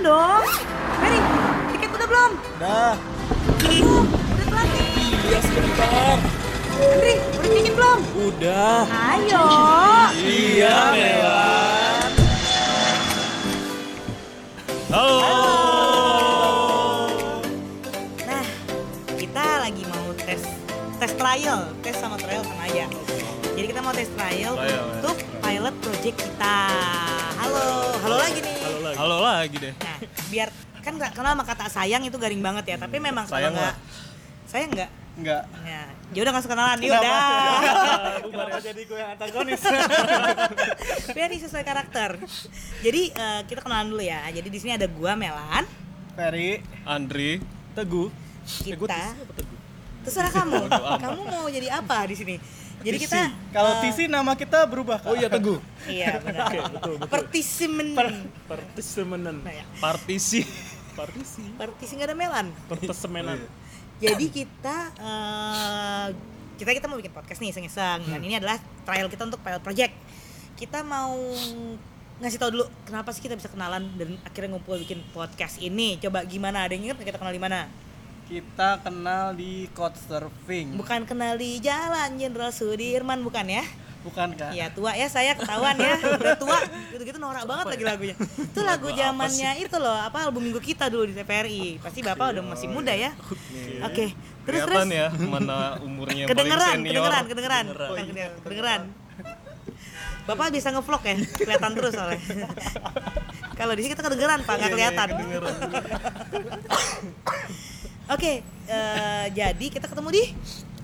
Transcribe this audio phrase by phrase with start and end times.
[0.00, 0.44] dong.
[0.98, 1.18] Mary,
[1.74, 2.30] tiket udah belum?
[2.58, 2.94] Dah.
[3.78, 5.10] Oh, udah telat nih.
[5.28, 6.16] Iya sebentar.
[6.78, 7.98] Henry, udah tiket belum?
[8.30, 8.78] Udah.
[8.86, 9.44] Ayo.
[10.14, 12.10] Iya, Melan.
[14.88, 15.16] Halo.
[18.24, 18.44] Nah,
[19.14, 20.42] kita lagi mau tes
[20.98, 22.86] tes trial, tes sama trial sama aja.
[23.52, 24.80] Jadi kita mau tes trial Trial, ya.
[24.96, 26.58] untuk pilot project kita.
[27.36, 27.66] Halo,
[28.00, 28.57] halo lagi nih.
[28.98, 29.22] Halo lagi.
[29.22, 29.74] Halo lagi deh.
[29.78, 30.48] Nah, biar
[30.82, 33.76] kan nggak kenal sama kata sayang itu garing banget ya, tapi memang Sayang nggak
[34.50, 35.50] sayang nggak Enggak.
[35.66, 35.82] Ya,
[36.14, 37.22] ya udah nggak usah kenalan, ya udah.
[38.30, 39.62] Kenapa jadi gue yang antagonis?
[41.18, 42.22] Biar sesuai karakter.
[42.86, 44.22] Jadi eh, kita kenalan dulu ya.
[44.30, 45.66] Jadi di sini ada gua Melan,
[46.14, 47.42] Ferry, Andri,
[47.74, 48.14] Teguh.
[48.46, 49.18] kita.
[50.06, 50.70] Terserah kamu.
[51.02, 52.38] kamu mau jadi apa di sini?
[52.82, 55.58] Jadi kita Kalau eh, TC nama kita berubah Oh iya Teguh.
[55.86, 56.48] Iya benar.
[56.50, 57.10] Oke, betul, betul.
[57.10, 57.88] Partisimen.
[58.46, 59.36] Pertesemenan.
[59.42, 59.64] Nah, ya.
[59.82, 60.46] Partisi.
[60.94, 61.42] Partisi.
[61.58, 62.46] Partisi nggak ada Melan.
[62.70, 63.38] Pertesemenan.
[63.98, 66.06] Jadi kita eh,
[66.58, 69.94] kita kita mau bikin podcast nih iseng-iseng dan ini adalah trial kita untuk pilot project.
[70.58, 71.14] Kita mau
[72.18, 76.02] ngasih tahu dulu kenapa sih kita bisa kenalan dan akhirnya ngumpul bikin podcast ini.
[76.02, 76.66] Coba gimana?
[76.66, 77.70] Ada yang ingat kita kenal di mana?
[78.28, 80.76] Kita kenal di Couchsurfing.
[80.76, 83.64] Bukan kenal di Jalan Jenderal Sudirman bukan ya?
[84.04, 84.52] Bukan kak?
[84.52, 86.60] Iya tua ya saya ketahuan ya udah tua
[86.92, 88.16] gitu-gitu norak banget lagi lagunya.
[88.20, 91.80] Itu lagu zamannya itu loh apa album minggu kita dulu di TVRI.
[91.80, 93.16] Pasti bapak udah masih muda ya.
[93.88, 94.12] Oke
[94.44, 94.80] terus terus.
[94.80, 96.88] Kelihatan ya mana umurnya kedengeran senior.
[96.88, 98.80] kedengeran kedengeran kedengeran, kedengeran
[100.24, 102.20] bapak bisa ngevlog ya kelihatan terus soalnya
[103.60, 105.08] kalau di sini kita kedengeran pak Iya, nggak kelihatan
[108.08, 108.32] oke
[108.68, 110.24] eh, jadi kita ketemu di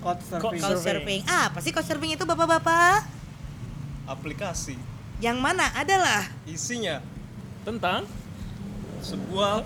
[0.01, 0.61] Couchsurfing.
[0.61, 3.09] couchsurfing ah apa sih couchsurfing itu bapak-bapak?
[4.05, 4.77] Aplikasi.
[5.17, 5.73] yang mana?
[5.73, 6.29] Adalah?
[6.45, 7.01] Isinya
[7.65, 8.05] Tentang?
[9.01, 9.65] sebuah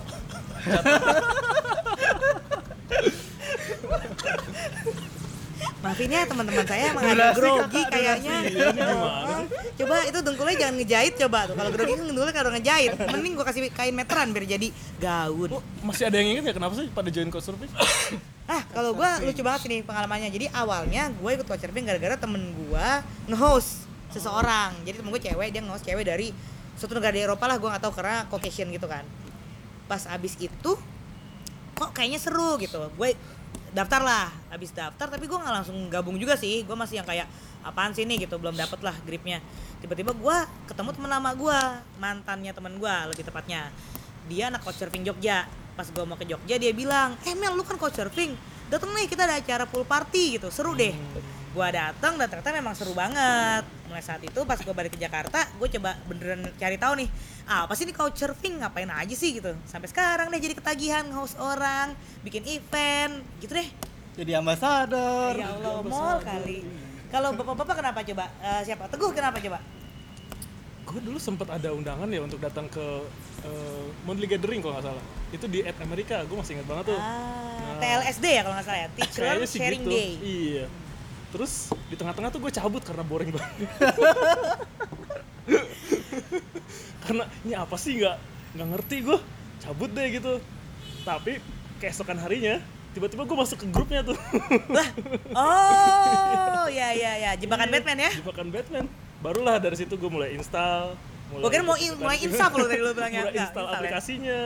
[5.80, 9.46] maafin ya teman-teman saya emang agak grogi kayaknya Iya, ini gimana sih?
[9.80, 13.46] coba itu dengkulnya jangan ngejahit coba tuh kalau grogi kan dengkulnya kalau ngejahit mending gua
[13.48, 14.68] kasih kain meteran biar jadi
[15.00, 17.72] gaun Oh, masih ada yang ingat ya kenapa sih pada join Couchsurfing?
[18.44, 20.26] Ah, kalau gua lucu banget ini pengalamannya.
[20.26, 22.98] Jadi awalnya gue ikut couchsurfing gara-gara temen gua
[23.30, 24.74] nge-host seseorang.
[24.82, 26.34] Jadi temen gue cewek, dia nge-host cewek dari
[26.74, 29.06] suatu negara di Eropa lah, gua nggak tahu karena Caucasian gitu kan.
[29.86, 30.72] Pas abis itu
[31.72, 32.90] kok kayaknya seru gitu.
[32.98, 33.14] Gue
[33.70, 36.66] daftar lah, abis daftar tapi gua nggak langsung gabung juga sih.
[36.66, 37.26] Gue masih yang kayak
[37.62, 39.38] apaan sih nih gitu, belum dapet lah gripnya.
[39.78, 41.58] Tiba-tiba gua ketemu temen lama gua,
[42.02, 43.70] mantannya temen gua lebih tepatnya.
[44.26, 45.46] Dia anak couchsurfing Jogja.
[45.78, 48.34] Pas gua mau ke Jogja dia bilang, "Eh Mel, lu kan couchsurfing.
[48.70, 50.92] Dateng nih kita ada acara pool party gitu, seru deh."
[51.50, 53.66] Gua datang dan ternyata memang seru banget.
[53.90, 57.08] Mulai saat itu pas gua balik ke Jakarta, gue coba beneran cari tahu nih,
[57.50, 59.50] ah, apa sih ini couchsurfing ngapain aja sih gitu.
[59.66, 61.90] Sampai sekarang deh jadi ketagihan host orang,
[62.22, 63.66] bikin event, gitu deh.
[64.14, 65.34] Jadi ambasador.
[65.34, 66.62] Ya Allah, mall kali.
[67.10, 68.24] Kalau bapak-bapak kenapa coba?
[68.38, 68.86] Eh, siapa?
[68.86, 69.58] Teguh kenapa coba?
[70.86, 72.86] Gue dulu sempat ada undangan ya untuk datang ke
[73.42, 75.04] eh, Monthly Gathering kalau nggak salah.
[75.34, 76.98] Itu di At America, gue masih ingat banget tuh.
[77.02, 77.76] Ah, Nah.
[77.76, 79.90] TLSD ya kalau nggak salah ya, Teacher Sharing gitu.
[79.92, 80.10] Day.
[80.20, 80.66] Iya.
[81.30, 81.52] Terus
[81.86, 83.68] di tengah-tengah tuh gue cabut karena boring banget.
[87.06, 88.16] karena ini apa sih nggak
[88.58, 89.18] nggak ngerti gue
[89.62, 90.32] cabut deh gitu.
[91.02, 91.40] Tapi
[91.80, 92.60] keesokan harinya
[92.90, 94.18] tiba-tiba gue masuk ke grupnya tuh.
[94.74, 94.88] Lah,
[95.38, 98.10] oh, ya ya ya, jebakan Iya, Batman ya.
[98.18, 98.84] Jebakan Batman.
[99.22, 100.98] Barulah dari situ gue mulai install.
[101.30, 103.22] Mulai kira mau ikut-ikutan- mulai install lu tadi lu bilangnya.
[103.22, 103.78] mulai install install ya.
[103.78, 104.40] aplikasinya.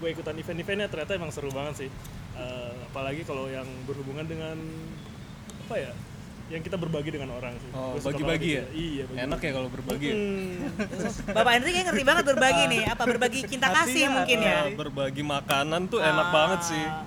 [0.00, 1.90] Gue ikutan event-eventnya ternyata emang seru banget sih.
[2.40, 4.56] Eh, apalagi kalau yang berhubungan dengan
[5.68, 5.92] apa ya?
[6.50, 7.70] Yang kita berbagi dengan orang sih.
[7.70, 8.64] Oh, bagi-bagi ya?
[8.74, 9.18] Iya, bagi.
[9.22, 10.06] Enak ya kalau berbagi.
[10.10, 10.14] ya?
[10.18, 10.54] Hmm.
[11.30, 14.58] Bapak Henry kayak ngerti banget berbagi nih, apa berbagi cinta kasih Hatinya, mungkin ya.
[14.66, 16.84] Eh, berbagi makanan tuh enak banget sih.
[16.84, 17.06] Ah.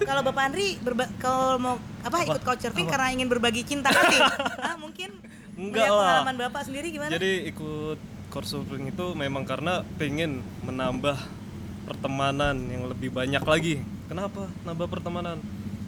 [0.00, 4.20] Kalau Bapak Andri berba- kalau mau apa ikut couchsurfing karena ingin berbagi cinta kasih,
[4.58, 5.12] ah mungkin
[5.54, 6.24] Enggak lah.
[6.26, 7.12] pengalaman Bapak sendiri gimana?
[7.12, 7.98] Jadi ikut
[8.32, 11.14] couchsurfing itu memang karena pengen menambah
[11.86, 13.86] pertemanan yang lebih banyak lagi.
[14.10, 15.38] Kenapa nambah pertemanan?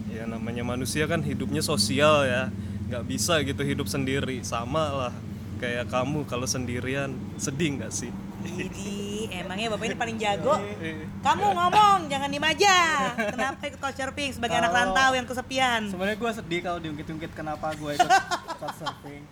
[0.07, 2.53] Ya namanya manusia kan hidupnya sosial ya.
[2.93, 4.45] Nggak bisa gitu hidup sendiri.
[4.45, 5.13] Sama lah
[5.57, 7.09] kayak kamu kalau sendirian
[7.41, 8.13] sedih nggak sih?
[8.43, 8.91] Jadi
[9.33, 10.59] emangnya Bapak ini paling jago.
[10.83, 12.77] Eh, Kamu ngomong, jangan diem aja.
[13.15, 15.81] Kenapa ikut couchsurfing sebagai anak Kalau- rantau yang kesepian?
[15.87, 18.11] Sebenarnya gue sedih kalau diungkit-ungkit kenapa gue ikut
[18.61, 19.23] Couchsurfing.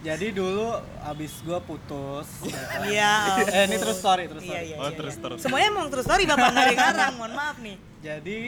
[0.00, 2.28] Jadi dulu abis gue putus.
[2.88, 3.12] Iya.
[3.56, 4.66] eh ini terus story terus Iya, story.
[4.72, 5.22] iya, Oh iya, terus iya.
[5.22, 5.38] terus.
[5.44, 7.76] Semuanya emang terus story Bapak yang ngarang, mohon maaf nih.
[8.00, 8.38] Jadi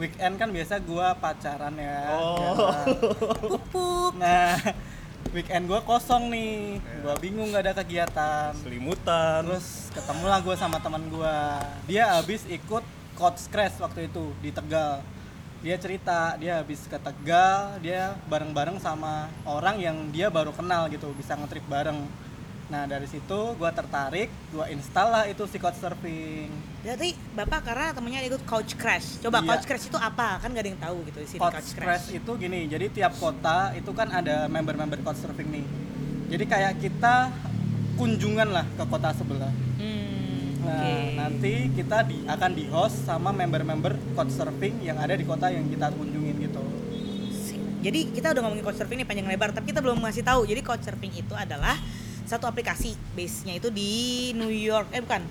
[0.00, 2.00] weekend kan biasa gue pacaran ya.
[2.16, 2.36] Oh.
[2.40, 2.72] Ya.
[3.44, 4.12] Pupuk.
[4.16, 4.56] Nah
[5.30, 11.06] weekend gue kosong nih gue bingung gak ada kegiatan selimutan terus ketemulah gue sama teman
[11.06, 11.36] gue
[11.86, 12.82] dia habis ikut
[13.14, 14.98] coach crash waktu itu di Tegal
[15.60, 21.12] dia cerita dia habis ke Tegal dia bareng-bareng sama orang yang dia baru kenal gitu
[21.12, 22.00] bisa ngetrip bareng
[22.66, 26.48] nah dari situ gue tertarik gue install lah itu si couchsurfing
[26.80, 29.20] Berarti Bapak karena temennya ikut couch crash.
[29.20, 29.52] Coba Iya.
[29.52, 30.40] couch crash itu apa?
[30.40, 32.16] Kan gak ada yang tahu gitu di sini Couch couch crash crash.
[32.16, 35.66] itu gini jadi tiap kota itu kan ada member-member couchsurfing nih
[36.30, 37.28] jadi kayak kita
[37.94, 39.99] kunjungan lah ke kota sebelah Hmm,
[40.60, 41.16] Nah, oke.
[41.16, 45.88] nanti kita di, akan di host sama member-member couchsurfing yang ada di kota yang kita
[45.96, 46.62] kunjungin gitu.
[47.80, 50.44] Jadi kita udah ngomongin couchsurfing nih panjang lebar, tapi kita belum ngasih tahu.
[50.44, 51.80] Jadi couchsurfing itu adalah
[52.28, 55.24] satu aplikasi base-nya itu di New York, eh bukan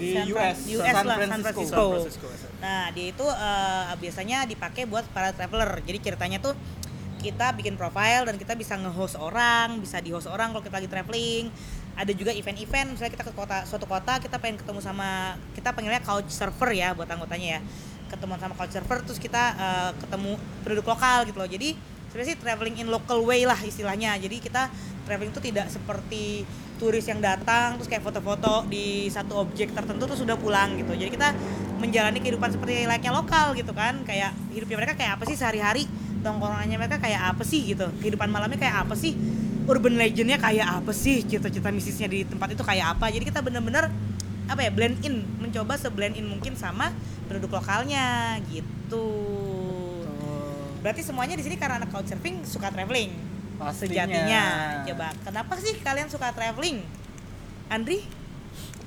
[0.00, 1.52] Di San US, US San lah, San Francisco.
[1.52, 1.76] Francisco.
[1.76, 2.26] San Francisco.
[2.64, 5.84] Nah, dia itu eh, biasanya dipakai buat para traveler.
[5.84, 6.56] Jadi ceritanya tuh
[7.20, 11.52] kita bikin profile dan kita bisa nge-host orang, bisa di-host orang kalau kita lagi traveling.
[12.00, 16.00] Ada juga event-event, misalnya kita ke kota suatu kota, kita pengen ketemu sama kita panggilnya
[16.00, 17.60] couch server ya buat anggotanya ya.
[18.08, 21.44] Ketemu sama couch server terus kita eh, ketemu penduduk lokal gitu loh.
[21.44, 21.76] Jadi
[22.08, 24.16] sebenarnya sih traveling in local way lah istilahnya.
[24.16, 24.72] Jadi kita
[25.04, 26.48] traveling itu tidak seperti
[26.80, 30.96] turis yang datang terus kayak foto-foto di satu objek tertentu terus sudah pulang gitu.
[30.96, 31.36] Jadi kita
[31.76, 34.00] menjalani kehidupan seperti layaknya lokal gitu kan.
[34.08, 35.84] Kayak hidupnya mereka kayak apa sih sehari-hari?
[36.24, 37.92] Tongkrongannya mereka kayak apa sih gitu.
[38.00, 39.12] Kehidupan malamnya kayak apa sih?
[39.70, 41.22] Urban legendnya kayak apa sih?
[41.22, 43.06] Cita-cita misisnya di tempat itu kayak apa?
[43.14, 43.86] Jadi kita bener-bener
[44.50, 46.90] apa ya blend in, mencoba seblend in mungkin sama
[47.30, 49.06] penduduk lokalnya gitu.
[50.82, 53.14] Berarti semuanya di sini karena anak couchsurfing suka traveling.
[53.62, 54.10] Pastinya.
[54.10, 54.44] Sejatinya.
[54.90, 56.82] Coba, kenapa sih kalian suka traveling?
[57.70, 58.02] Andri?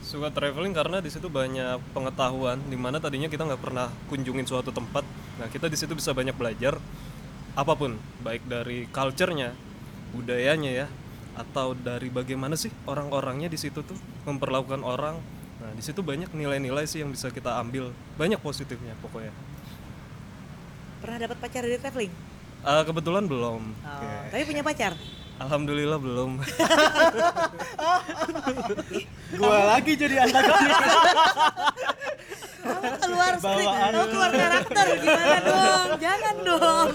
[0.03, 4.69] suka traveling karena di situ banyak pengetahuan di mana tadinya kita nggak pernah kunjungin suatu
[4.69, 5.07] tempat
[5.39, 6.77] nah kita di situ bisa banyak belajar
[7.55, 9.55] apa pun baik dari culture-nya
[10.13, 10.87] budayanya ya
[11.33, 15.17] atau dari bagaimana sih orang-orangnya di situ tuh memperlakukan orang
[15.57, 19.33] nah di situ banyak nilai-nilai sih yang bisa kita ambil banyak positifnya pokoknya
[21.03, 22.13] Pernah dapat pacar dari traveling?
[22.63, 24.07] Ah, kebetulan belum Oh, Oke.
[24.31, 24.93] tapi punya pacar?
[25.35, 26.39] alhamdulillah belum
[29.33, 30.77] Gua lagi jadi antagonis.
[32.63, 35.87] Kamu keluar skrip, kamu keluar karakter gimana dong?
[35.99, 36.87] Jangan dong.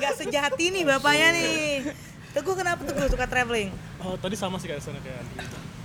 [0.00, 1.68] Gak sejahat ini bapaknya nih.
[2.30, 3.74] Teguh kenapa Teguh suka traveling?
[3.98, 5.36] Oh, tadi sama sih kayak sana kayak Andi.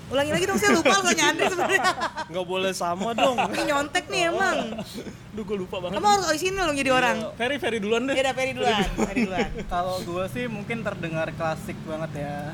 [0.06, 1.82] Ulangi lagi dong, saya lupa soalnya Andri sebenarnya.
[2.30, 4.78] nggak boleh sama dong Ini nyontek nih emang.
[5.36, 5.98] Duh, gue lupa banget.
[5.98, 7.18] Kamu harus sini dong jadi orang.
[7.34, 8.14] Ferry, Ferry duluan deh.
[8.14, 9.50] Ya udah Ferry duluan, Ferry duluan.
[9.74, 12.54] Kalau gua sih mungkin terdengar klasik banget ya.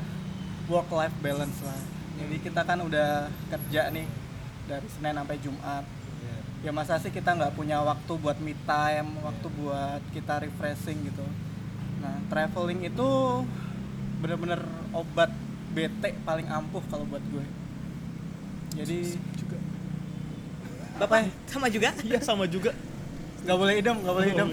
[0.72, 1.80] Work life balance lah.
[2.16, 4.06] Jadi kita kan udah kerja nih
[4.64, 5.84] dari Senin sampai Jumat.
[6.62, 11.26] Ya masa sih kita nggak punya waktu buat me time, waktu buat kita refreshing gitu.
[11.98, 13.10] Nah, traveling itu
[14.22, 14.62] bener-bener
[14.94, 15.34] obat
[15.74, 17.44] bete paling ampuh kalau buat gue.
[18.78, 19.58] Jadi juga.
[21.02, 21.90] Bapak sama juga?
[22.06, 22.72] Iya, sama juga.
[23.42, 24.48] nggak boleh idem, nggak boleh idem.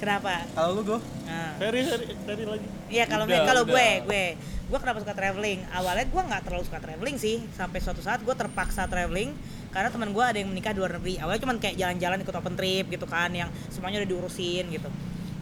[0.00, 0.48] Kenapa?
[0.56, 1.00] Kalau lu gue,
[1.30, 1.54] Nah.
[1.62, 2.66] Ferry, Ferry, Ferry lagi.
[2.90, 5.62] Iya kalau kalau gue gue gue kenapa suka traveling?
[5.70, 9.30] Awalnya gue nggak terlalu suka traveling sih sampai suatu saat gue terpaksa traveling
[9.70, 11.22] karena teman gue ada yang menikah di luar negeri.
[11.22, 14.90] Awalnya cuman kayak jalan-jalan ikut open trip gitu kan yang semuanya udah diurusin gitu.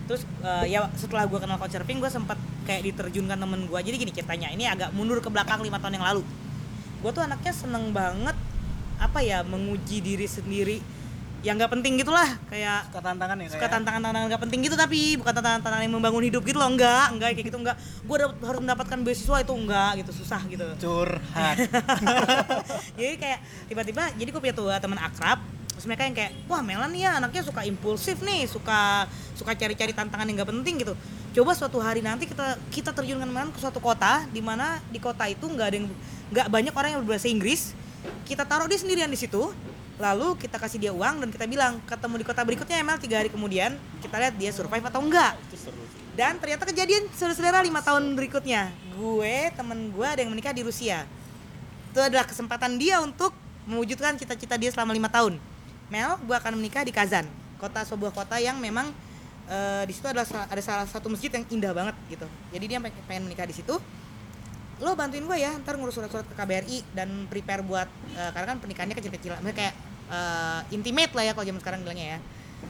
[0.09, 2.37] Terus eh, ya setelah gue kenal couchsurfing gue sempat
[2.69, 3.81] kayak diterjunkan temen gue.
[3.81, 6.23] Jadi gini ceritanya ini agak mundur ke belakang lima tahun yang lalu.
[7.01, 8.37] Gue tuh anaknya seneng banget
[9.01, 10.79] apa ya menguji diri sendiri
[11.47, 13.75] yang nggak penting gitulah kayak suka tantangan ya suka kayak?
[13.79, 17.47] tantangan-tantangan gak penting gitu tapi bukan tantangan-tantangan yang membangun hidup gitu loh enggak enggak kayak
[17.47, 21.57] gitu enggak gue harus mendapatkan beasiswa itu enggak gitu susah gitu curhat.
[22.99, 23.39] jadi kayak
[23.71, 25.39] tiba-tiba jadi gue punya tuh teman akrab
[25.79, 29.07] terus mereka yang kayak wah Melan ya anaknya suka impulsif nih suka
[29.39, 30.99] suka cari-cari tantangan yang gak penting gitu
[31.35, 35.29] coba suatu hari nanti kita kita terjunkan Melan ke suatu kota di mana di kota
[35.29, 35.79] itu nggak ada
[36.29, 37.77] nggak banyak orang yang berbahasa Inggris.
[38.25, 39.51] Kita taruh dia sendirian di situ
[39.99, 43.35] lalu kita kasih dia uang dan kita bilang ketemu di kota berikutnya Emel tiga hari
[43.35, 45.35] kemudian kita lihat dia survive atau enggak
[46.15, 48.75] dan ternyata kejadian saudara-saudara lima tahun berikutnya.
[48.99, 51.07] Gue temen gue ada yang menikah di Rusia.
[51.95, 53.31] Itu adalah kesempatan dia untuk
[53.71, 55.39] mewujudkan cita-cita dia selama lima tahun.
[55.87, 57.23] Mel gue akan menikah di Kazan
[57.59, 58.91] kota sebuah kota yang memang
[59.49, 62.27] eh, di situ adalah ada salah satu masjid yang indah banget gitu.
[62.53, 63.75] Jadi dia pengen- menikah di situ.
[64.79, 68.59] Lo bantuin gue ya ntar ngurus surat-surat ke KBRI dan prepare buat eh, karena kan
[68.63, 69.75] pernikahannya kecil-kecilan kayak
[70.13, 72.21] eh, intimate lah ya kalau zaman sekarang bilangnya ya.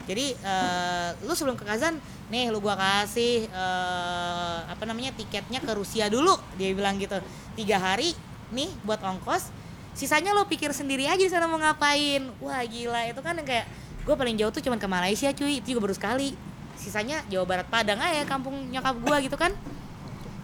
[0.09, 2.01] Jadi eh, lu sebelum ke Kazan
[2.33, 7.21] nih lu gua kasih eh, apa namanya tiketnya ke Rusia dulu dia bilang gitu.
[7.57, 8.17] Tiga hari
[8.57, 9.53] nih buat ongkos.
[9.93, 12.25] Sisanya lo pikir sendiri aja di sana mau ngapain.
[12.41, 13.05] Wah gila.
[13.11, 13.67] Itu kan yang kayak
[14.07, 15.61] gue paling jauh tuh cuman ke Malaysia cuy.
[15.61, 16.48] Itu juga baru sekali
[16.79, 19.53] sisanya Jawa Barat Padang aja kampung nyokap gua gitu kan.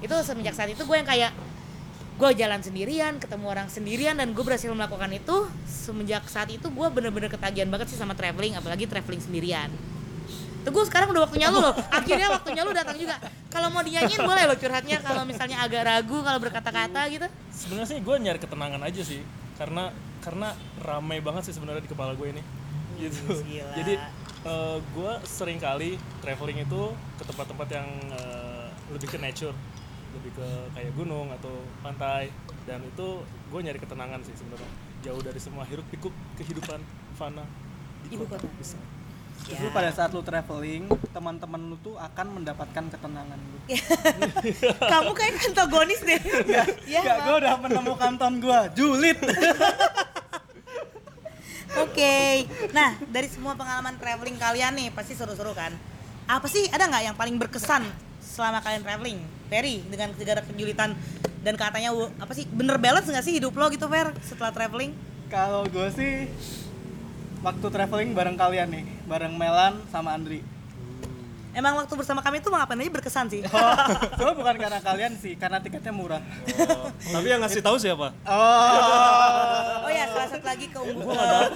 [0.03, 1.33] Itu semenjak saat itu gue yang kayak
[2.15, 5.49] gue jalan sendirian ketemu orang sendirian dan gue berhasil melakukan itu.
[5.65, 9.73] Semenjak saat itu gue bener-bener ketagihan banget sih sama traveling apalagi traveling sendirian.
[10.65, 11.77] Tuh gue sekarang udah waktunya lu loh.
[11.93, 13.21] Akhirnya waktunya lu datang juga.
[13.53, 17.27] Kalau mau dinyanyiin boleh lo curhatnya kalau misalnya agak ragu kalau berkata-kata gitu.
[17.53, 19.21] Sebenarnya sih gue nyari ketenangan aja sih
[19.55, 22.43] karena karena ramai banget sih sebenarnya di kepala gue ini.
[22.95, 23.27] Gitu.
[23.27, 23.75] gila.
[23.75, 23.99] jadi
[24.45, 26.83] eh, gue sering kali traveling itu
[27.17, 29.57] ke tempat-tempat yang eh, lebih ke nature
[30.15, 30.49] lebih ke
[30.79, 32.31] kayak gunung atau pantai.
[32.65, 34.71] Dan itu gue nyari ketenangan sih sebenarnya.
[35.05, 36.81] Jauh dari semua hiruk pikuk kehidupan
[37.19, 37.45] fana
[38.07, 38.47] di Ibu kota.
[38.57, 38.81] besar.
[39.45, 43.59] Justru pada saat lu traveling, teman-teman lu tuh akan mendapatkan ketenangan lu.
[44.95, 46.23] kamu kayak antagonis deh.
[46.89, 49.19] Ya Gak, gue udah menemukan ton gue, julid.
[51.95, 55.71] Oke, nah dari semua pengalaman traveling kalian nih pasti seru-seru kan?
[56.27, 57.87] Apa sih ada nggak yang paling berkesan
[58.19, 59.23] selama kalian traveling?
[59.47, 60.99] Ferry dengan segala kejulitan
[61.47, 64.91] dan katanya apa sih bener balance nggak sih hidup lo gitu Fer setelah traveling?
[65.31, 66.27] Kalau gue sih
[67.47, 70.43] waktu traveling bareng kalian nih, bareng Melan sama Andri.
[71.55, 73.41] Emang waktu bersama kami tuh ngapain aja berkesan sih?
[74.19, 76.19] Cuma bukan karena kalian sih, karena tiketnya murah.
[76.67, 78.11] Oh, tapi yang ngasih tahu siapa?
[78.27, 81.55] Oh, Oh ya salah satu lagi keunggulan.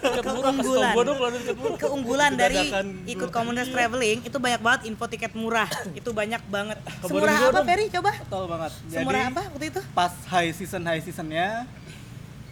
[0.54, 0.92] murah.
[1.82, 2.70] Keunggulan dari
[3.10, 5.66] ikut komunitas traveling itu banyak banget info tiket murah.
[5.90, 6.78] Itu banyak banget.
[7.02, 7.66] Semurah apa dong.
[7.66, 7.86] Ferry?
[7.90, 8.12] Coba.
[8.14, 8.72] Betul banget.
[8.86, 9.80] semurah Jadi apa waktu itu?
[9.90, 11.66] pas high season high seasonnya,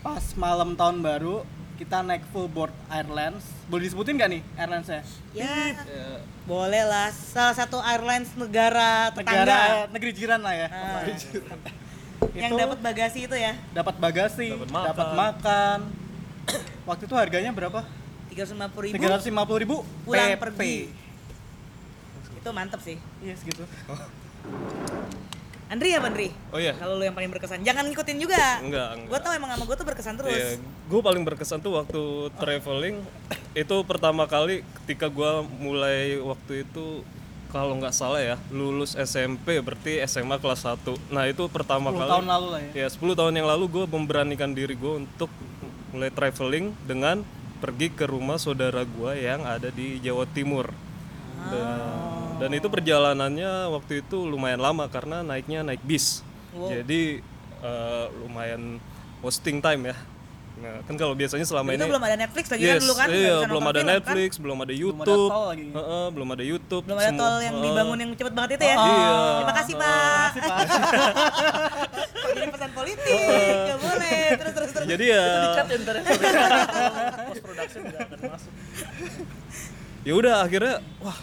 [0.03, 1.47] pas malam tahun baru
[1.77, 3.45] kita naik full board Airlines.
[3.67, 5.03] Boleh disebutin gak nih Airlinesnya?
[5.33, 5.85] ya
[6.47, 9.59] boleh lah salah satu airlines negara tetangga Negara
[9.91, 10.69] negeri jiran lah ya.
[10.71, 11.03] Ah.
[12.33, 15.15] yang dapat bagasi itu ya dapat bagasi, Dapat makan.
[15.15, 15.79] makan.
[16.87, 17.83] Waktu itu harganya berapa?
[18.31, 20.39] 350 ribu Tiga ratus lima puluh ribu pulang PP.
[20.39, 20.75] pergi
[22.37, 23.67] itu mantep sih Iya segitu.
[25.67, 26.31] Andri ya Andri?
[26.55, 26.73] Oh iya.
[26.79, 28.63] Kalau lu yang paling berkesan jangan ngikutin juga.
[28.63, 29.11] Enggak, enggak.
[29.11, 30.39] gue tau emang sama gue tuh berkesan terus.
[30.39, 32.03] Iya, gue paling berkesan tuh waktu
[32.39, 33.03] traveling
[33.57, 37.03] itu pertama kali ketika gue mulai waktu itu
[37.51, 42.11] kalau nggak salah ya lulus SMP berarti SMA kelas 1 nah itu pertama 10 kali
[42.11, 42.71] tahun lalu lah ya.
[42.85, 45.31] ya 10 tahun yang lalu gue memberanikan diri gue untuk
[45.95, 47.25] mulai traveling dengan
[47.57, 50.71] pergi ke rumah saudara gue yang ada di Jawa Timur.
[51.49, 52.06] Dan,
[52.37, 56.21] dan itu perjalanannya waktu itu lumayan lama karena naiknya naik bis.
[56.53, 57.21] Jadi
[57.61, 58.81] eh, lumayan
[59.21, 59.97] wasting time ya.
[60.57, 63.09] Nah, kan kalau biasanya selama itu ini belum ada Netflix lagi kan Yes, dulu kan?
[63.13, 63.93] iya, bisa belum ada film, kan?
[63.93, 65.69] Netflix, belum ada ada YouTube, tol lagi.
[65.69, 68.77] Heeh, belum ada YouTube, belum ada semua- tol yang dibangun yang cepet banget itu ya?
[68.81, 69.21] Iya.
[69.37, 70.29] terima kasih pak.
[72.25, 73.21] kok jadi pesan politik?
[73.69, 74.21] Nggak boleh.
[74.33, 74.87] Terus terus terus.
[74.89, 75.27] Jadi ya,
[77.29, 78.53] post production nggak akan masuk.
[80.09, 80.75] Ya udah akhirnya,
[81.05, 81.19] wah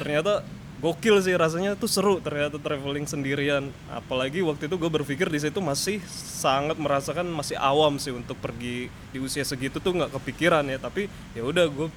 [0.00, 0.32] ternyata
[0.78, 3.70] gokil sih rasanya tuh seru ternyata traveling sendirian.
[3.90, 5.98] Apalagi waktu itu gue berpikir di situ masih
[6.38, 10.78] sangat merasakan masih awam sih untuk pergi di usia segitu tuh nggak kepikiran ya.
[10.78, 11.88] Tapi ya udah gue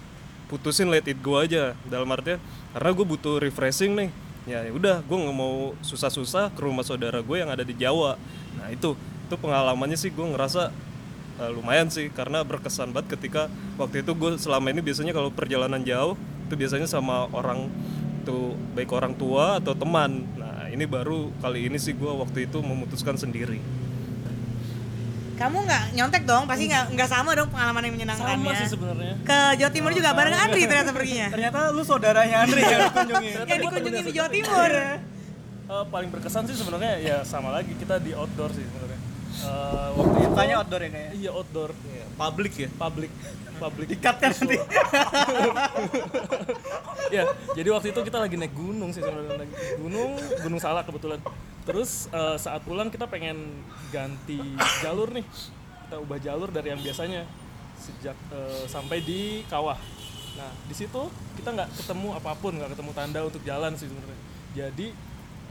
[0.50, 2.42] putusin let it go aja dalam artinya
[2.74, 4.10] karena gue butuh refreshing nih.
[4.50, 8.18] Ya ya udah gue nggak mau susah-susah ke rumah saudara gue yang ada di Jawa.
[8.58, 10.74] Nah itu itu pengalamannya sih gue ngerasa
[11.42, 13.48] Uh, lumayan sih karena berkesan banget ketika
[13.80, 16.14] waktu itu gue selama ini biasanya kalau perjalanan jauh
[16.46, 17.72] itu biasanya sama orang
[18.22, 20.24] tuh baik orang tua atau teman.
[20.38, 23.58] Nah ini baru kali ini sih gue waktu itu memutuskan sendiri.
[25.42, 28.54] Kamu nggak nyontek dong pasti nggak nggak sama dong pengalaman yang menyenangkannya.
[28.54, 29.14] Sama sih sebenarnya.
[29.26, 31.28] Ke Jawa Timur juga bareng Andri ternyata perginya.
[31.34, 33.30] Ternyata lu saudaranya Andri ya kunjungi.
[33.50, 34.72] yang dikunjungi di Jawa Timur.
[35.72, 39.01] Eh, paling berkesan sih sebenarnya ya sama lagi kita di outdoor sih sebenarnya
[39.42, 41.14] Eh, waktu itu Sukanya outdoor ya kayaknya.
[41.18, 41.72] iya outdoor.
[42.16, 42.70] Publik ya?
[42.78, 43.12] Public
[43.62, 44.58] public Dikat kan nanti.
[47.16, 49.46] ya jadi waktu itu kita lagi naik gunung sih sebenarnya.
[49.46, 51.20] Naik gunung gunung salak kebetulan.
[51.66, 53.62] Terus eh, saat pulang kita pengen
[53.94, 54.42] ganti
[54.82, 55.26] jalur nih.
[55.86, 57.28] Kita ubah jalur dari yang biasanya
[57.78, 59.78] sejak eh, sampai di kawah.
[60.38, 64.20] Nah di situ kita nggak ketemu apa pun nggak ketemu tanda untuk jalan sih sebenarnya.
[64.52, 64.88] Jadi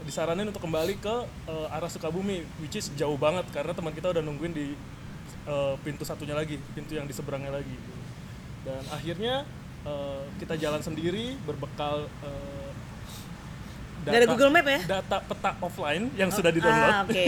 [0.05, 1.15] disaranin untuk kembali ke
[1.49, 4.73] eh, arah Sukabumi which is jauh banget karena teman kita udah nungguin di
[5.45, 7.77] eh, pintu satunya lagi pintu yang di seberangnya lagi.
[8.61, 9.45] Dan akhirnya
[9.85, 12.69] eh, kita jalan sendiri berbekal eh,
[14.01, 14.81] Nggak ada Google Map ya?
[14.97, 17.25] data peta offline yang sudah di download ah, oke.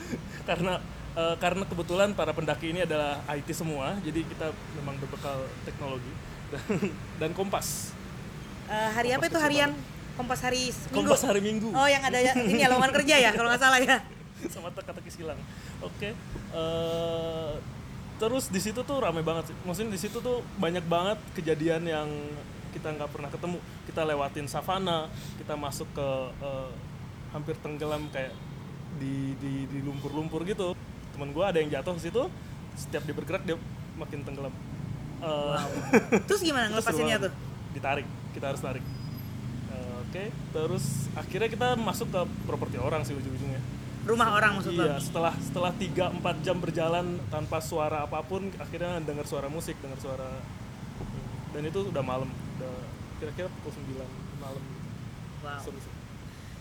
[0.48, 0.74] karena
[1.12, 4.48] eh, karena kebetulan para pendaki ini adalah IT semua jadi kita
[4.80, 6.12] memang berbekal teknologi.
[6.46, 6.62] Dan,
[7.20, 7.92] dan kompas.
[8.66, 9.70] Eh, hari apa itu harian
[10.16, 13.30] kompas hari minggu kompas hari minggu oh yang ada ya- ini ya lowongan kerja ya
[13.30, 13.96] kalau nggak salah ya
[14.52, 15.40] sama teka-teki silang.
[15.80, 16.12] Oke.
[16.52, 17.52] Eh,
[18.16, 19.56] terus di situ tuh ramai banget sih.
[19.64, 22.08] Maksudnya di situ tuh banyak banget kejadian yang
[22.70, 23.56] kita nggak pernah ketemu.
[23.84, 25.08] Kita lewatin savana,
[25.40, 26.08] kita masuk ke
[26.38, 26.70] eh,
[27.32, 28.36] hampir tenggelam kayak
[28.96, 30.72] di di di lumpur-lumpur gitu
[31.12, 32.22] teman gue ada yang jatuh ke situ
[32.72, 33.56] setiap dia bergerak dia
[33.96, 34.52] makin tenggelam
[35.16, 35.60] Eh,
[36.28, 37.32] Terus gimana ngelepasinnya tuh?
[37.72, 38.84] Ditarik, kita harus tarik.
[40.06, 43.58] Oke, terus akhirnya kita masuk ke properti orang sih ujung-ujungnya.
[44.06, 44.86] Rumah orang maksud lo?
[44.86, 49.98] Iya, setelah setelah 3-4 jam berjalan tanpa suara apa pun, akhirnya dengar suara musik, dengar
[49.98, 50.30] suara
[51.50, 52.74] dan itu udah malam, udah
[53.18, 54.06] kira-kira pukul 9
[54.38, 54.62] malam.
[55.42, 55.58] Wow.
[55.58, 55.92] Seru sih.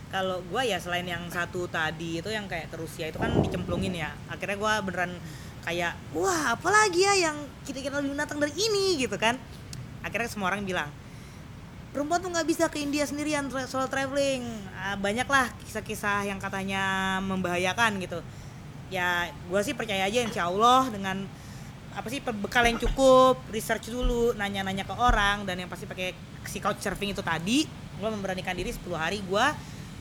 [0.09, 3.93] Kalau gua ya selain yang satu tadi itu yang kayak ke Rusia itu kan dicemplungin
[3.93, 4.09] ya.
[4.25, 5.13] Akhirnya gua beneran
[5.61, 9.37] kayak wah apalagi ya yang kira-kira lebih menantang dari ini gitu kan.
[10.01, 10.89] Akhirnya semua orang bilang
[11.95, 14.43] perempuan tuh nggak bisa ke India sendirian tra- solo traveling.
[14.75, 18.19] Ah, banyak lah kisah-kisah yang katanya membahayakan gitu.
[18.91, 21.23] Ya gua sih percaya aja insya Allah dengan
[21.95, 26.11] apa sih bekal yang cukup research dulu nanya-nanya ke orang dan yang pasti pakai
[26.43, 27.63] si couch surfing itu tadi
[27.95, 29.45] gue memberanikan diri 10 hari gue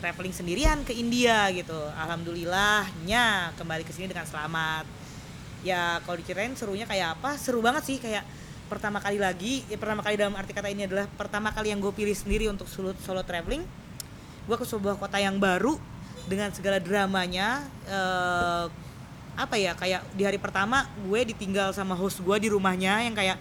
[0.03, 4.91] traveling sendirian ke India gitu alhamdulillahnya kembali ke sini dengan selamat
[5.63, 8.27] ya kalau diceritain serunya kayak apa seru banget sih kayak
[8.67, 11.93] pertama kali lagi ya pertama kali dalam arti kata ini adalah pertama kali yang gue
[11.93, 13.65] pilih sendiri untuk solo, solo traveling.
[14.45, 15.77] Gue ke sebuah kota yang baru
[16.25, 18.67] dengan segala dramanya eh,
[19.35, 23.37] apa ya kayak di hari pertama gue ditinggal sama host gue di rumahnya yang kayak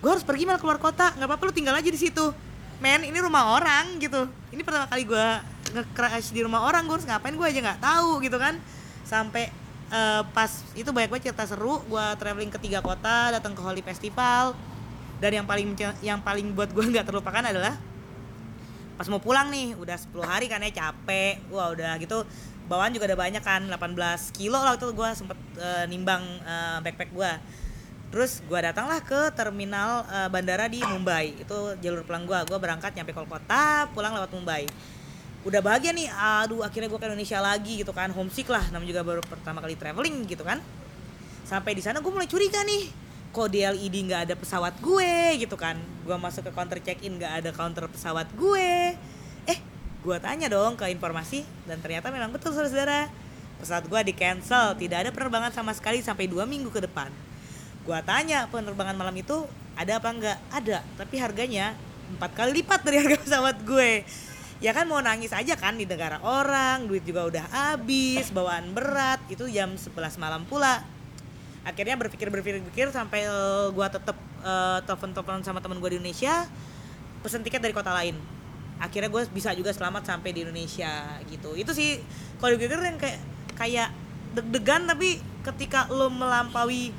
[0.00, 1.14] gue harus pergi malah keluar kota.
[1.16, 2.34] Nggak apa-apa lu tinggal aja di situ.
[2.82, 4.26] Men ini rumah orang gitu.
[4.50, 5.26] Ini pertama kali gue
[5.74, 8.58] nge-crash di rumah orang gue harus ngapain gue aja nggak tahu gitu kan.
[9.06, 9.48] Sampai
[9.94, 13.82] eh, pas itu banyak banget cerita seru gue traveling ke tiga kota datang ke Holy
[13.86, 14.58] Festival.
[15.22, 17.78] Dan yang paling yang paling buat gue nggak terlupakan adalah
[18.94, 21.38] pas mau pulang nih udah 10 hari kan ya capek.
[21.48, 22.26] Wah udah gitu
[22.66, 23.76] bawaan juga udah banyak kan 18
[24.32, 27.32] kilo lah itu gue sempet eh, nimbang eh, backpack gue
[28.08, 31.38] terus gue datanglah ke terminal eh, bandara di Mumbai.
[31.38, 34.66] Itu jalur pulang gue gue berangkat nyampe Kolkata pulang lewat Mumbai
[35.44, 38.08] udah bahagia nih aduh akhirnya gue ke Indonesia lagi gitu kan.
[38.16, 40.58] Homesick lah namanya juga baru pertama kali traveling gitu kan.
[41.44, 42.88] Sampai di sana gue mulai curiga nih
[43.34, 45.76] kok di LED nggak ada pesawat gue gitu kan.
[46.02, 48.96] Gue masuk ke counter check in nggak ada counter pesawat gue.
[49.44, 49.58] Eh
[50.00, 53.12] gue tanya dong ke informasi dan ternyata memang betul saudara
[53.60, 57.12] pesawat gue di cancel tidak ada penerbangan sama sekali sampai dua minggu ke depan.
[57.84, 59.44] Gue tanya penerbangan malam itu
[59.76, 61.76] ada apa enggak ada tapi harganya
[62.16, 64.06] empat kali lipat dari harga pesawat gue
[64.62, 69.18] ya kan mau nangis aja kan di negara orang duit juga udah habis bawaan berat
[69.26, 70.84] itu jam 11 malam pula.
[71.64, 74.14] Akhirnya berpikir berpikir berpikir sampai eh, gua tetep
[74.44, 76.46] eh, telepon telepon sama temen gue di Indonesia
[77.24, 78.14] pesen tiket dari kota lain.
[78.76, 81.56] Akhirnya gue bisa juga selamat sampai di Indonesia gitu.
[81.56, 82.04] Itu sih
[82.36, 83.18] kalau gue yang kayak
[83.56, 83.88] kayak
[84.36, 86.92] deg-degan tapi ketika lo melampaui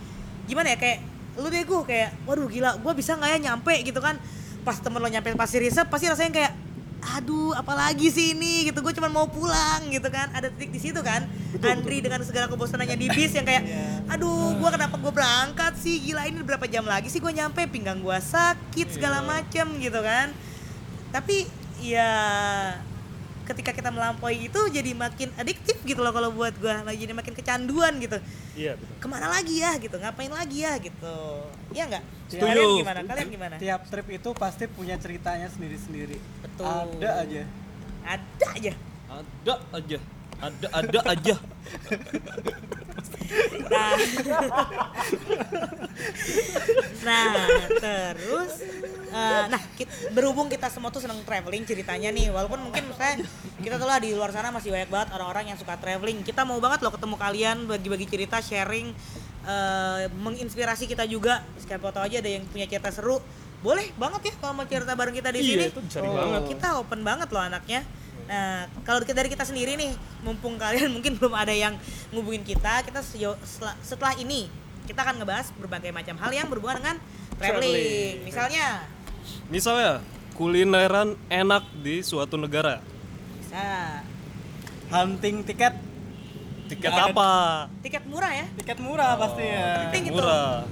[0.49, 0.99] gimana ya kayak
[1.35, 3.73] lu deh gue kayak waduh gila gue bisa nggak ya nyampe?
[3.85, 4.17] Gitu kan.
[4.65, 6.64] Pas temen lo nyampe pasti riset pasti rasanya kayak
[7.13, 8.69] aduh apalagi sih ini?
[8.71, 8.79] Gitu.
[8.81, 10.33] Gue cuma mau pulang gitu kan.
[10.33, 11.29] Ada titik di situ kan
[11.61, 13.63] Andri dengan segala kebosanannya di bis yang kayak
[14.13, 16.01] aduh gue kenapa gue berangkat sih?
[16.01, 17.61] Gila ini berapa jam lagi sih gue nyampe?
[17.69, 20.33] Pinggang gue sakit segala macem gitu kan.
[21.13, 21.45] Tapi
[21.83, 22.11] ya
[23.45, 27.33] ketika kita melampaui itu jadi makin adiktif gitu loh kalau buat gue lagi jadi makin
[27.37, 28.17] kecanduan gitu.
[28.57, 28.95] Iya, betul.
[28.97, 29.95] ke mana lagi ya gitu?
[30.01, 31.17] Ngapain lagi ya gitu?
[31.71, 32.03] Iya nggak?
[32.25, 32.49] Setuju.
[32.49, 32.99] kalian gimana?
[33.05, 33.55] Kalian gimana?
[33.61, 36.17] tiap trip itu pasti punya ceritanya sendiri-sendiri.
[36.41, 36.65] Betul.
[36.99, 37.43] ada aja.
[38.05, 38.73] Ada aja.
[39.09, 39.99] Ada aja.
[40.37, 41.35] Ada ada aja.
[47.05, 48.53] Nah, nah terus,
[49.09, 53.25] eh, nah kit- berhubung kita semua tuh seneng traveling ceritanya nih, walaupun mungkin misalnya
[53.57, 56.21] kita tuh lah di luar sana masih banyak banget orang-orang yang suka traveling.
[56.21, 58.91] Kita mau banget loh ketemu kalian, bagi-bagi cerita, sharing,
[59.45, 61.45] eh, menginspirasi kita juga.
[61.57, 63.21] Siapa tahu aja ada yang punya cerita seru,
[63.61, 65.65] boleh banget ya kalau mau cerita bareng kita di Iya, sini.
[65.69, 66.13] itu Oh.
[66.13, 66.41] banget.
[66.53, 67.81] Kita open banget loh anaknya.
[68.25, 71.77] Nah, kalau dari kita sendiri nih, mumpung kalian mungkin belum ada yang
[72.09, 74.49] ngubungin kita, kita sejauh- setelah, setelah ini
[74.85, 76.97] kita akan ngebahas berbagai macam hal yang berhubungan dengan
[77.35, 77.73] traveling.
[77.73, 78.15] Traveling.
[78.23, 78.65] Misalnya,
[79.47, 79.91] Misalnya
[80.33, 82.81] kulineran enak di suatu negara.
[83.35, 84.01] bisa
[84.87, 85.73] hunting tiket
[86.65, 87.31] Tiket ada- apa?
[87.79, 88.45] tiket murah ya.
[88.57, 90.17] tiket murah pasti ya Penting itu.
[90.17, 90.65] Murah.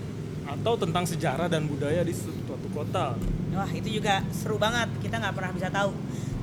[0.43, 3.13] Atau tentang sejarah dan budaya di suatu kota.
[3.53, 4.89] Wah, itu juga seru banget.
[4.99, 5.93] Kita nggak pernah bisa tahu.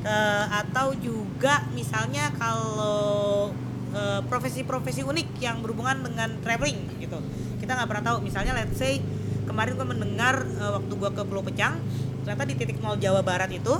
[0.01, 3.53] Eh, atau juga misalnya kalau
[3.93, 7.21] eh, profesi-profesi unik yang berhubungan dengan traveling gitu.
[7.61, 8.25] Kita nggak pernah tahu.
[8.25, 8.97] Misalnya let's say
[9.45, 11.77] kemarin gue mendengar eh, waktu gue ke Pulau Pecang,
[12.25, 13.77] ternyata di titik nol Jawa Barat itu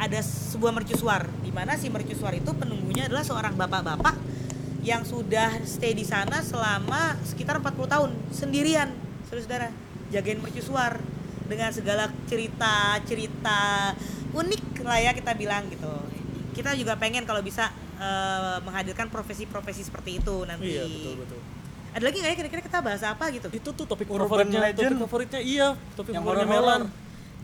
[0.00, 4.16] ada sebuah mercusuar di mana si mercusuar itu penunggunya adalah seorang bapak-bapak
[4.80, 8.88] yang sudah stay di sana selama sekitar 40 tahun sendirian
[9.28, 9.68] saudara-saudara
[10.08, 10.96] jagain mercusuar
[11.52, 13.92] dengan segala cerita-cerita
[14.32, 15.90] unik lah ya kita bilang gitu
[16.50, 20.74] kita juga pengen kalau bisa eh, menghadirkan profesi-profesi seperti itu nanti.
[20.74, 21.38] Iya betul betul.
[21.90, 23.46] Ada lagi nggak ya kira-kira kita bahas apa gitu?
[23.50, 24.94] Itu tuh topik Urban favoritnya, legend.
[24.94, 26.50] topik favoritnya iya, topik Yang horor-horor.
[26.50, 26.82] Melan.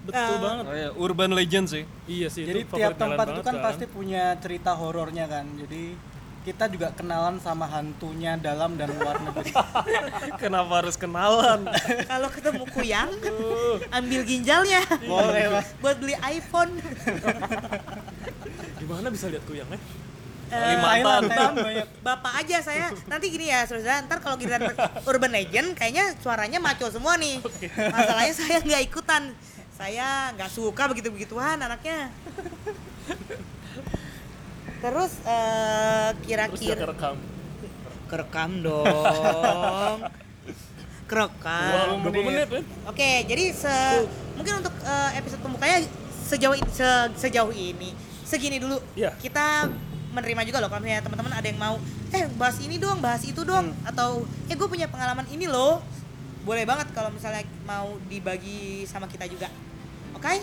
[0.06, 0.64] Betul Eh, banget.
[0.66, 1.82] Oh ya, urban legend sih.
[2.06, 5.46] Iya sih Jadi itu tiap tempat itu banget kan pasti punya cerita horornya kan.
[5.54, 5.82] Jadi
[6.46, 9.50] kita juga kenalan sama hantunya dalam dan luar negeri.
[10.42, 11.66] Kenapa harus kenalan?
[12.14, 13.10] Kalau ketemu kuyang,
[13.90, 14.78] ambil ginjalnya.
[15.02, 15.74] Boleh, Mas.
[15.82, 16.78] Buat beli iPhone.
[18.78, 19.82] Gimana bisa lihat kuyang eh?
[20.46, 21.52] Kalimantan.
[21.58, 21.88] Banyak.
[22.06, 24.70] Bapak aja saya nanti gini ya saudara ntar kalau giliran
[25.02, 27.42] urban legend kayaknya suaranya maco semua nih
[27.90, 29.34] masalahnya saya nggak ikutan
[29.74, 32.14] saya nggak suka begitu begituan anaknya
[34.78, 37.16] terus eh, Terus kira-kira kerekam.
[38.06, 39.96] kerekam dong
[41.10, 42.64] kerekam 20 menit kan?
[42.86, 45.86] Oke, jadi se- mungkin untuk eh, episode pembukanya
[46.26, 48.82] sejauh ini, se- sejauh ini segini dulu.
[48.92, 49.14] Iya.
[49.14, 49.70] Kita
[50.10, 51.76] menerima juga loh kalau misalnya teman-teman ada yang mau
[52.08, 55.78] eh bahas ini dong, bahas itu dong atau eh gue punya pengalaman ini loh.
[56.42, 59.46] Boleh banget kalau misalnya mau dibagi sama kita juga.
[60.12, 60.42] Oke?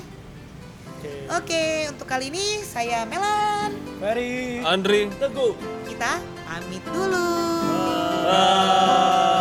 [1.04, 1.28] Oke.
[1.36, 3.76] Oke, untuk kali ini saya Melan.
[4.00, 5.12] Very Andri.
[5.20, 5.52] Teguh.
[5.84, 7.28] Kita pamit dulu.
[8.24, 9.33] Bye.